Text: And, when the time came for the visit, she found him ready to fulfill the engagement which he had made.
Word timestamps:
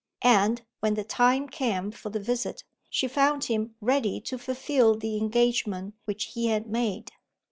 And, 0.23 0.63
when 0.79 0.95
the 0.95 1.03
time 1.03 1.47
came 1.47 1.91
for 1.91 2.09
the 2.09 2.19
visit, 2.19 2.63
she 2.89 3.07
found 3.07 3.43
him 3.43 3.75
ready 3.81 4.19
to 4.21 4.39
fulfill 4.39 4.95
the 4.95 5.17
engagement 5.17 5.93
which 6.05 6.31
he 6.33 6.47
had 6.47 6.65
made. 6.65 7.11